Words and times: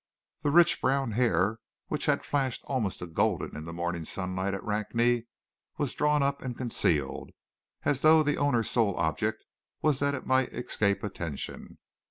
The 0.41 0.49
rich 0.49 0.81
brown 0.81 1.11
hair, 1.11 1.59
which 1.87 2.07
had 2.07 2.25
flashed 2.25 2.63
almost 2.65 2.97
to 2.97 3.05
golden 3.05 3.55
in 3.55 3.65
the 3.65 3.71
morning 3.71 4.03
sunlight 4.03 4.55
at 4.55 4.63
Rakney, 4.63 5.27
was 5.77 5.93
drawn 5.93 6.23
up 6.23 6.41
and 6.41 6.57
concealed, 6.57 7.29
as 7.83 8.01
though 8.01 8.23
the 8.23 8.35
owner's 8.37 8.67
sole 8.71 8.95
object 8.95 9.45
was 9.83 9.99
that 9.99 10.15
it 10.15 10.25
might 10.25 10.51
escape 10.53 11.03
attention. 11.03 11.77